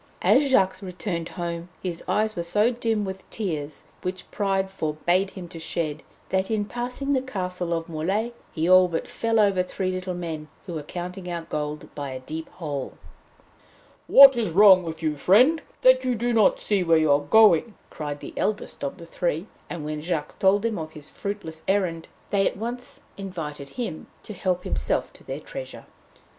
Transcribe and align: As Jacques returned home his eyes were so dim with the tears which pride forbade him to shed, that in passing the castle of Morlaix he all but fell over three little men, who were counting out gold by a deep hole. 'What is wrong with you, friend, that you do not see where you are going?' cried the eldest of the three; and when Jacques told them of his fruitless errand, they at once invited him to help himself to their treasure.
As 0.23 0.49
Jacques 0.49 0.81
returned 0.81 1.29
home 1.37 1.69
his 1.83 2.03
eyes 2.07 2.35
were 2.35 2.41
so 2.41 2.71
dim 2.71 3.05
with 3.05 3.19
the 3.19 3.23
tears 3.29 3.83
which 4.01 4.31
pride 4.31 4.71
forbade 4.71 5.29
him 5.37 5.47
to 5.49 5.59
shed, 5.59 6.01
that 6.29 6.49
in 6.49 6.65
passing 6.65 7.13
the 7.13 7.21
castle 7.21 7.71
of 7.71 7.87
Morlaix 7.87 8.33
he 8.51 8.67
all 8.67 8.87
but 8.87 9.07
fell 9.07 9.39
over 9.39 9.61
three 9.61 9.91
little 9.91 10.15
men, 10.15 10.47
who 10.65 10.73
were 10.73 10.81
counting 10.81 11.29
out 11.29 11.49
gold 11.49 11.93
by 11.93 12.09
a 12.09 12.19
deep 12.19 12.49
hole. 12.53 12.93
'What 14.07 14.35
is 14.35 14.49
wrong 14.49 14.81
with 14.81 15.03
you, 15.03 15.17
friend, 15.17 15.61
that 15.83 16.03
you 16.03 16.15
do 16.15 16.33
not 16.33 16.59
see 16.59 16.83
where 16.83 16.97
you 16.97 17.11
are 17.11 17.19
going?' 17.19 17.75
cried 17.91 18.21
the 18.21 18.33
eldest 18.35 18.83
of 18.83 18.97
the 18.97 19.05
three; 19.05 19.45
and 19.69 19.85
when 19.85 20.01
Jacques 20.01 20.39
told 20.39 20.63
them 20.63 20.79
of 20.79 20.93
his 20.93 21.11
fruitless 21.11 21.61
errand, 21.67 22.07
they 22.31 22.47
at 22.47 22.57
once 22.57 23.01
invited 23.17 23.69
him 23.77 24.07
to 24.23 24.33
help 24.33 24.63
himself 24.63 25.13
to 25.13 25.23
their 25.23 25.39
treasure. 25.39 25.85